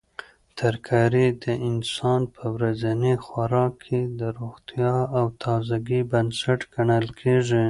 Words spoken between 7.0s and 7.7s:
کیږي.